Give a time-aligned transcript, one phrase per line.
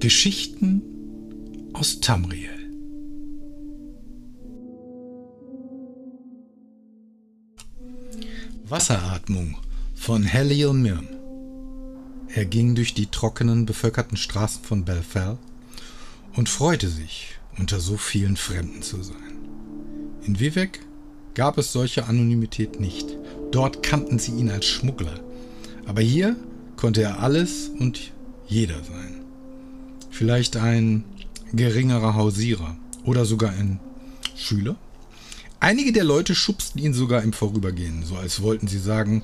[0.00, 0.82] Geschichten
[1.74, 2.50] aus Tamriel.
[8.64, 9.56] Wasseratmung
[9.94, 11.08] von Heliel Mirn
[12.28, 15.38] Er ging durch die trockenen, bevölkerten Straßen von Belfell
[16.36, 19.16] und freute sich, unter so vielen Fremden zu sein.
[20.22, 20.80] In Vivek
[21.38, 23.16] gab es solche Anonymität nicht.
[23.52, 25.20] Dort kannten sie ihn als Schmuggler.
[25.86, 26.34] Aber hier
[26.74, 28.12] konnte er alles und
[28.48, 29.22] jeder sein.
[30.10, 31.04] Vielleicht ein
[31.52, 33.78] geringerer Hausierer oder sogar ein
[34.34, 34.74] Schüler.
[35.60, 39.22] Einige der Leute schubsten ihn sogar im Vorübergehen, so als wollten sie sagen,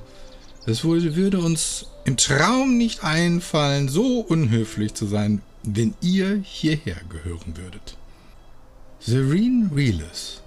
[0.65, 7.57] es würde uns im Traum nicht einfallen, so unhöflich zu sein, wenn ihr hierher gehören
[7.57, 7.97] würdet.
[9.01, 10.41] Serene Reelis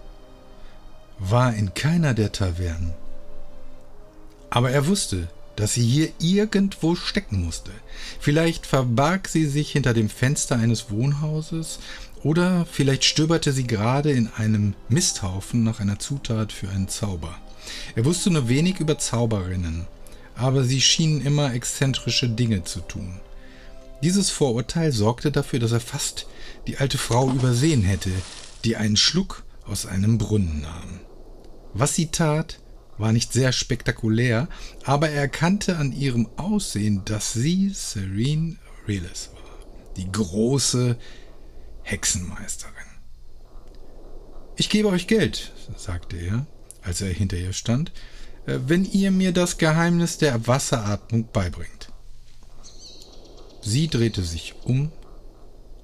[1.19, 2.95] war in keiner der Tavernen.
[4.51, 7.73] Aber er wusste, dass sie hier irgendwo stecken musste.
[8.21, 11.81] Vielleicht verbarg sie sich hinter dem Fenster eines Wohnhauses
[12.23, 17.35] oder vielleicht stöberte sie gerade in einem Misthaufen nach einer Zutat für einen Zauber.
[17.97, 19.87] Er wusste nur wenig über Zauberinnen,
[20.37, 23.21] aber sie schienen immer exzentrische Dinge zu tun.
[24.03, 26.27] Dieses Vorurteil sorgte dafür, dass er fast
[26.69, 28.13] die alte Frau übersehen hätte,
[28.65, 31.01] die einen Schluck aus einem Brunnen nahm.
[31.75, 32.61] Was sie tat,
[32.99, 34.49] war nicht sehr spektakulär,
[34.85, 40.97] aber er erkannte an ihrem Aussehen, dass sie Serene Relis war, die große
[41.83, 42.75] Hexenmeisterin.
[44.57, 46.47] Ich gebe euch Geld, sagte er,
[46.83, 47.93] als er hinter ihr stand,
[48.47, 51.93] äh, wenn ihr mir das Geheimnis der Wasseratmung beibringt.
[53.63, 54.91] Sie drehte sich um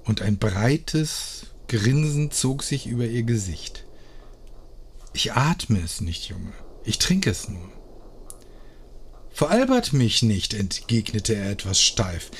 [0.03, 3.84] und ein breites Grinsen zog sich über ihr Gesicht.
[5.15, 6.51] Ich atme es nicht, Junge.
[6.83, 7.71] Ich trinke es nur.
[9.31, 12.31] Veralbert mich nicht, entgegnete er etwas steif.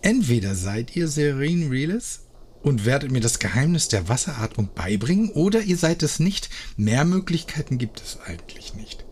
[0.00, 2.20] Entweder seid ihr Serene Reelis
[2.62, 6.48] und werdet mir das Geheimnis der Wasseratmung beibringen, oder ihr seid es nicht.
[6.78, 9.04] Mehr Möglichkeiten gibt es eigentlich nicht.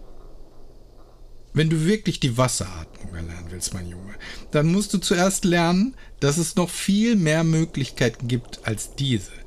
[1.53, 4.15] Wenn du wirklich die Wasseratmung erlernen willst, mein Junge,
[4.51, 9.44] dann musst du zuerst lernen, dass es noch viel mehr Möglichkeiten gibt als diese.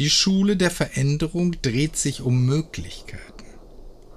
[0.00, 3.44] Die Schule der Veränderung dreht sich um Möglichkeiten.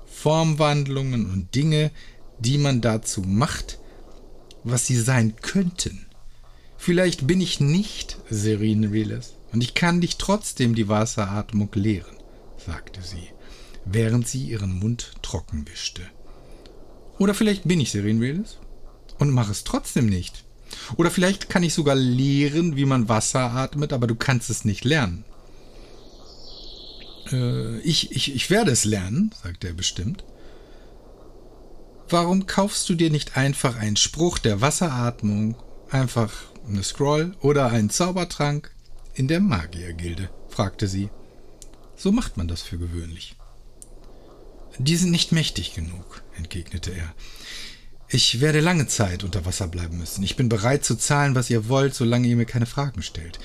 [0.05, 1.91] Formwandlungen und Dinge,
[2.39, 3.79] die man dazu macht,
[4.63, 6.05] was sie sein könnten.
[6.77, 12.15] Vielleicht bin ich nicht Serene Reelis und ich kann dich trotzdem die Wasseratmung lehren,
[12.65, 13.27] sagte sie,
[13.83, 16.03] während sie ihren Mund trocken wischte.
[17.19, 18.57] Oder vielleicht bin ich Serene Reelis
[19.19, 20.45] und mache es trotzdem nicht.
[20.95, 24.85] Oder vielleicht kann ich sogar lehren, wie man Wasser atmet, aber du kannst es nicht
[24.85, 25.25] lernen.
[27.31, 30.23] Äh, ich, ich, ich werde es lernen, sagte er bestimmt.
[32.09, 35.55] Warum kaufst du dir nicht einfach einen Spruch der Wasseratmung,
[35.89, 36.31] einfach
[36.67, 38.71] eine Scroll oder einen Zaubertrank
[39.15, 40.29] in der Magiergilde?
[40.49, 41.09] fragte sie.
[41.95, 43.35] So macht man das für gewöhnlich.
[44.79, 47.13] Die sind nicht mächtig genug, entgegnete er.
[48.09, 50.23] Ich werde lange Zeit unter Wasser bleiben müssen.
[50.23, 53.39] Ich bin bereit zu zahlen, was ihr wollt, solange ihr mir keine Fragen stellt.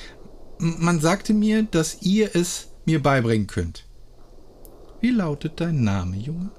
[0.59, 3.85] Man sagte mir, dass ihr es mir beibringen könnt.
[5.03, 6.51] Wie lautet dein Name, Junge?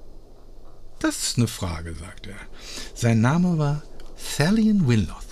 [1.00, 2.48] Das ist eine Frage, sagte er.
[2.94, 3.82] Sein Name war
[4.38, 5.26] Thalion Winloth.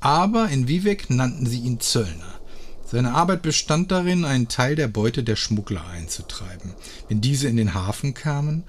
[0.00, 2.40] Aber in Vivek nannten sie ihn Zöllner.
[2.84, 6.74] Seine Arbeit bestand darin, einen Teil der Beute der Schmuggler einzutreiben,
[7.08, 8.64] wenn diese in den Hafen kamen,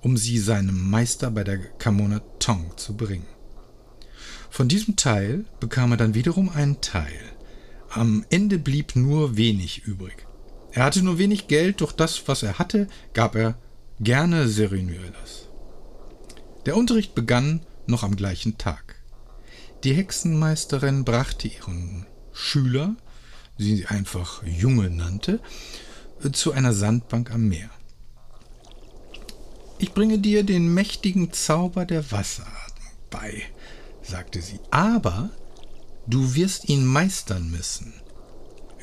[0.00, 3.26] um sie seinem Meister bei der Kamona Tong zu bringen.
[4.48, 7.20] Von diesem Teil bekam er dann wiederum einen Teil.
[7.90, 10.26] Am Ende blieb nur wenig übrig.
[10.72, 13.58] Er hatte nur wenig Geld, doch das, was er hatte, gab er
[14.00, 15.48] gerne Serenuelas.
[16.64, 18.96] Der Unterricht begann noch am gleichen Tag.
[19.84, 22.96] Die Hexenmeisterin brachte ihren Schüler,
[23.58, 25.40] die sie einfach Junge nannte,
[26.32, 27.68] zu einer Sandbank am Meer.
[29.78, 33.42] Ich bringe dir den mächtigen Zauber der Wasseratmung bei,
[34.02, 35.30] sagte sie, aber
[36.06, 37.92] du wirst ihn meistern müssen.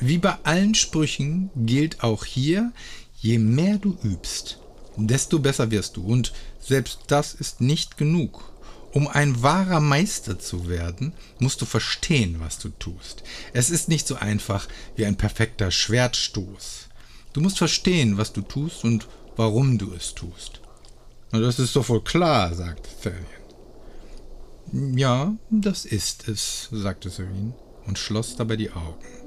[0.00, 2.72] Wie bei allen Sprüchen gilt auch hier,
[3.18, 4.58] je mehr du übst,
[4.96, 6.02] desto besser wirst du.
[6.02, 8.50] Und selbst das ist nicht genug.
[8.92, 13.22] Um ein wahrer Meister zu werden, musst du verstehen, was du tust.
[13.52, 14.66] Es ist nicht so einfach
[14.96, 16.88] wie ein perfekter Schwertstoß.
[17.32, 19.06] Du musst verstehen, was du tust und
[19.36, 20.60] warum du es tust.
[21.30, 24.98] Und das ist doch wohl klar, sagte Thalion.
[24.98, 27.54] Ja, das ist es, sagte Serene
[27.86, 29.19] und schloss dabei die Augen.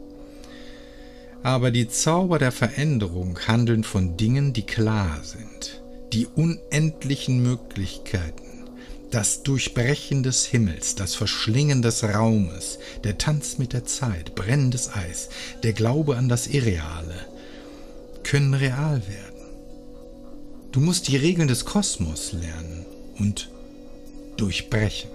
[1.43, 5.81] Aber die Zauber der Veränderung handeln von Dingen, die klar sind,
[6.13, 8.41] die unendlichen Möglichkeiten.
[9.11, 15.29] Das Durchbrechen des Himmels, das Verschlingen des Raumes, der Tanz mit der Zeit, brennendes Eis,
[15.61, 17.27] der Glaube an das Irreale
[18.23, 19.33] können real werden.
[20.71, 22.85] Du musst die Regeln des Kosmos lernen
[23.19, 23.49] und
[24.37, 25.09] durchbrechen.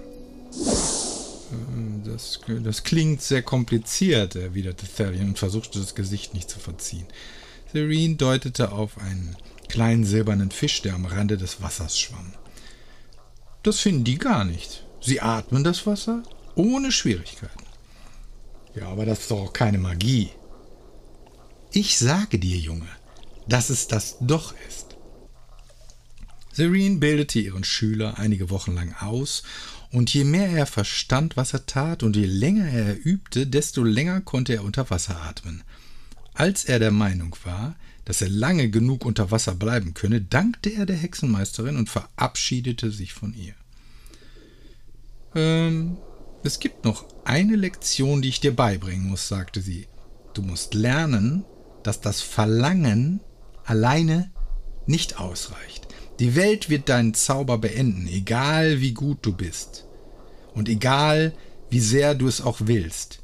[0.53, 7.07] Äh, das, das klingt sehr kompliziert, erwiderte Therian und versuchte das Gesicht nicht zu verziehen.
[7.73, 9.37] Serene deutete auf einen
[9.69, 12.33] kleinen silbernen Fisch, der am Rande des Wassers schwamm.
[13.63, 14.85] Das finden die gar nicht.
[15.01, 16.23] Sie atmen das Wasser
[16.55, 17.65] ohne Schwierigkeiten.
[18.75, 20.31] Ja, aber das ist doch auch keine Magie.
[21.73, 22.89] Ich sage dir, Junge,
[23.47, 24.97] dass es das doch ist.
[26.53, 29.43] Serene bildete ihren Schüler einige Wochen lang aus,
[29.91, 34.21] und je mehr er verstand, was er tat, und je länger er übte, desto länger
[34.21, 35.63] konnte er unter Wasser atmen.
[36.35, 40.87] Als er der Meinung war, dass er lange genug unter Wasser bleiben könne, dankte er
[40.87, 43.55] der Hexenmeisterin und verabschiedete sich von ihr.
[45.35, 45.99] Ähm,
[46.45, 49.89] es gibt noch eine Lektion, die ich dir beibringen muss, sagte sie.
[50.35, 51.45] Du musst lernen,
[51.83, 53.21] dass das Verlangen
[53.65, 54.31] alleine
[54.87, 55.88] nicht ausreicht.
[56.19, 59.87] Die Welt wird deinen Zauber beenden, egal wie gut du bist.
[60.55, 61.33] Und egal
[61.71, 63.21] wie sehr du es auch willst.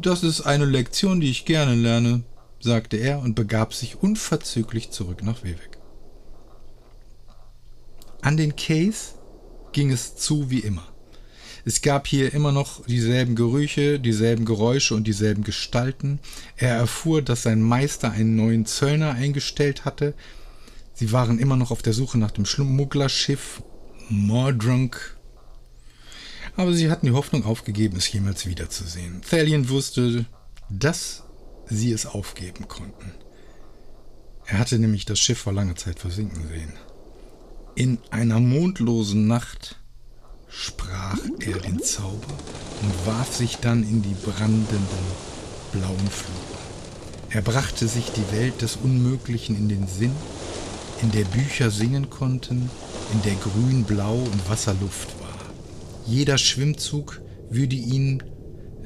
[0.00, 2.22] Das ist eine Lektion, die ich gerne lerne,
[2.60, 5.78] sagte er und begab sich unverzüglich zurück nach Wewek.
[8.20, 9.14] An den Case
[9.72, 10.86] ging es zu wie immer.
[11.64, 16.20] Es gab hier immer noch dieselben Gerüche, dieselben Geräusche und dieselben Gestalten.
[16.56, 20.14] Er erfuhr, dass sein Meister einen neuen Zöllner eingestellt hatte.
[20.94, 23.62] Sie waren immer noch auf der Suche nach dem Schmugglerschiff
[24.08, 25.16] Mordrunk.
[26.56, 29.22] Aber sie hatten die Hoffnung aufgegeben, es jemals wiederzusehen.
[29.28, 30.26] Thalion wusste,
[30.68, 31.22] dass
[31.66, 33.12] sie es aufgeben konnten.
[34.44, 36.72] Er hatte nämlich das Schiff vor langer Zeit versinken sehen.
[37.74, 39.80] In einer mondlosen Nacht
[40.48, 42.34] sprach er den Zauber
[42.82, 44.86] und warf sich dann in die brandenden
[45.72, 46.52] blauen Flure.
[47.30, 50.14] Er brachte sich die Welt des Unmöglichen in den Sinn,
[51.02, 52.70] in der Bücher singen konnten,
[53.12, 55.38] in der grün, blau und Wasserluft war.
[56.06, 57.20] Jeder Schwimmzug
[57.50, 58.22] würde ihn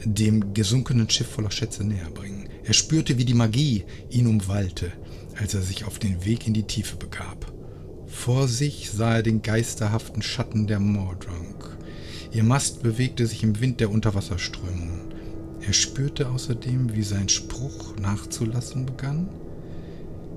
[0.04, 2.48] dem gesunkenen Schiff voller Schätze näher bringen.
[2.64, 4.92] Er spürte, wie die Magie ihn umwallte,
[5.38, 7.52] als er sich auf den Weg in die Tiefe begab.
[8.06, 11.76] Vor sich sah er den geisterhaften Schatten der Mordrunk.
[12.32, 15.14] Ihr Mast bewegte sich im Wind der Unterwasserströmungen.
[15.60, 19.28] Er spürte außerdem, wie sein Spruch nachzulassen begann.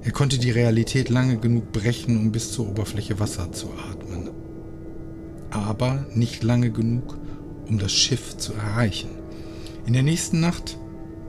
[0.01, 4.30] Er konnte die Realität lange genug brechen, um bis zur Oberfläche Wasser zu atmen.
[5.51, 7.18] Aber nicht lange genug,
[7.68, 9.10] um das Schiff zu erreichen.
[9.86, 10.78] In der nächsten Nacht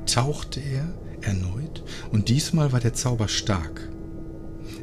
[0.07, 1.83] tauchte er erneut
[2.13, 3.89] und diesmal war der Zauber stark.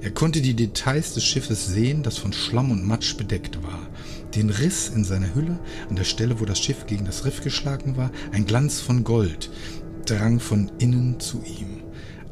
[0.01, 3.87] Er konnte die Details des Schiffes sehen, das von Schlamm und Matsch bedeckt war.
[4.35, 7.97] Den Riss in seiner Hülle, an der Stelle, wo das Schiff gegen das Riff geschlagen
[7.97, 9.49] war, ein Glanz von Gold,
[10.05, 11.86] drang von innen zu ihm.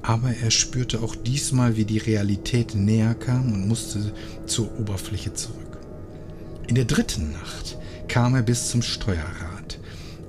[0.05, 4.13] Aber er spürte auch diesmal, wie die Realität näher kam und musste
[4.45, 5.79] zur Oberfläche zurück.
[6.67, 7.75] In der dritten Nacht
[8.07, 9.79] kam er bis zum Steuerrad,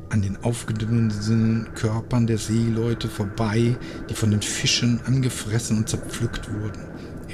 [0.08, 3.76] an den aufgedunsenen Körpern der Seeleute vorbei,
[4.08, 6.80] die von den Fischen angefressen und zerpflückt wurden.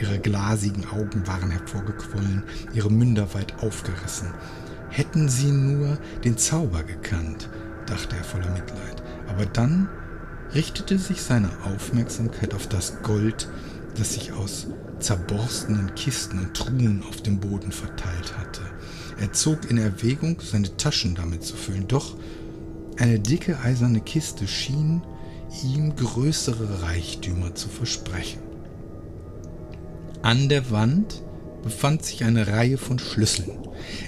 [0.01, 2.43] Ihre glasigen Augen waren hervorgequollen,
[2.75, 4.35] ihre Münder weit aufgerissen.
[4.89, 7.49] Hätten sie nur den Zauber gekannt,
[7.87, 9.01] dachte er voller Mitleid.
[9.29, 9.89] Aber dann
[10.55, 13.49] richtete sich seine Aufmerksamkeit auf das Gold,
[13.97, 14.67] das sich aus
[15.01, 18.63] zerborstenen Kisten und Truhen auf dem Boden verteilt hatte.
[19.21, 22.17] Er zog in Erwägung, seine Taschen damit zu füllen, doch
[22.99, 25.03] eine dicke eiserne Kiste schien
[25.65, 28.41] ihm größere Reichtümer zu versprechen.
[30.23, 31.23] An der Wand
[31.63, 33.51] befand sich eine Reihe von Schlüsseln.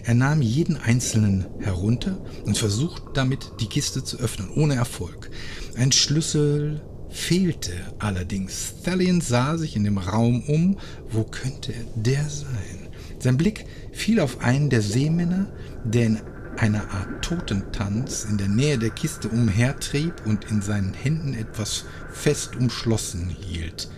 [0.05, 5.31] Er nahm jeden einzelnen herunter und versuchte damit, die Kiste zu öffnen, ohne Erfolg.
[5.77, 8.75] Ein Schlüssel fehlte allerdings.
[8.85, 10.79] Thalion sah sich in dem Raum um.
[11.11, 12.89] Wo könnte der sein?
[13.19, 15.53] Sein Blick fiel auf einen der Seemänner,
[15.85, 16.21] der in
[16.57, 22.57] einer Art Totentanz in der Nähe der Kiste umhertrieb und in seinen Händen etwas fest
[22.57, 23.89] umschlossen hielt.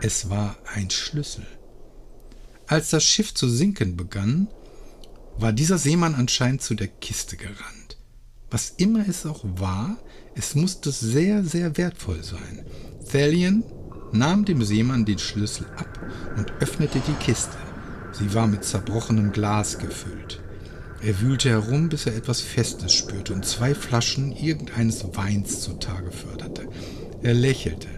[0.00, 1.46] Es war ein Schlüssel.
[2.66, 4.48] Als das Schiff zu sinken begann,
[5.38, 7.98] war dieser Seemann anscheinend zu der Kiste gerannt.
[8.52, 9.96] Was immer es auch war,
[10.34, 12.64] es musste sehr, sehr wertvoll sein.
[13.10, 13.64] Thalion
[14.12, 15.98] nahm dem Seemann den Schlüssel ab
[16.36, 17.56] und öffnete die Kiste.
[18.12, 20.42] Sie war mit zerbrochenem Glas gefüllt.
[21.00, 26.68] Er wühlte herum, bis er etwas Festes spürte und zwei Flaschen irgendeines Weins zutage förderte.
[27.22, 27.88] Er lächelte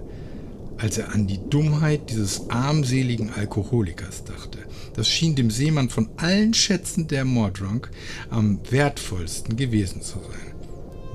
[0.78, 4.58] als er an die Dummheit dieses armseligen Alkoholikers dachte.
[4.94, 7.90] Das schien dem Seemann von allen Schätzen der Mordrunk
[8.30, 10.54] am wertvollsten gewesen zu sein.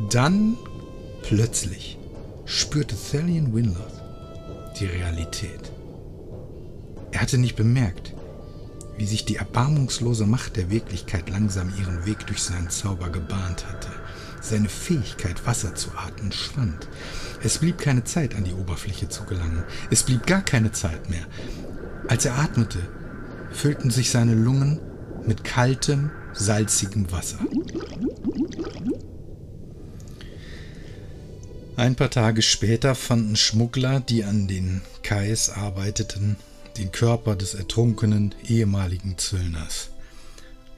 [0.10, 0.58] Dann
[1.24, 1.98] plötzlich
[2.46, 4.04] spürte Thalion Winloth
[4.80, 5.72] die Realität.
[7.12, 8.14] Er hatte nicht bemerkt,
[8.98, 13.90] wie sich die erbarmungslose Macht der Wirklichkeit langsam ihren Weg durch seinen Zauber gebahnt hatte.
[14.42, 16.88] Seine Fähigkeit, Wasser zu atmen, schwand.
[17.42, 19.64] Es blieb keine Zeit, an die Oberfläche zu gelangen.
[19.90, 21.26] Es blieb gar keine Zeit mehr.
[22.08, 22.80] Als er atmete,
[23.52, 24.80] füllten sich seine Lungen
[25.26, 27.40] mit kaltem, salzigem Wasser.
[31.76, 36.36] Ein paar Tage später fanden Schmuggler, die an den Kais arbeiteten,
[36.78, 39.90] den Körper des ertrunkenen ehemaligen Zöllners.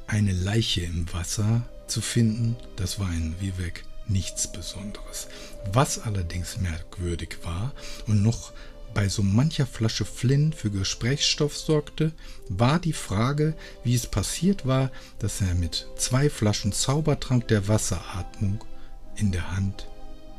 [0.05, 5.27] Eine Leiche im Wasser zu finden, das war in Vivek nichts Besonderes.
[5.73, 7.73] Was allerdings merkwürdig war
[8.07, 8.51] und noch
[8.93, 12.11] bei so mancher Flasche Flynn für Gesprächsstoff sorgte,
[12.49, 18.63] war die Frage, wie es passiert war, dass er mit zwei Flaschen Zaubertrank der Wasseratmung
[19.15, 19.87] in der Hand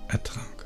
[0.09, 0.62] ertrank.